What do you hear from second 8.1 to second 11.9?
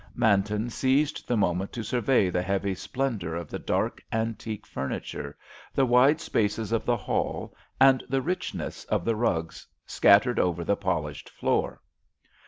richness of the rugs scattered over the polished floor.